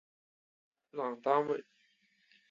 [0.93, 1.63] 朗丹韦。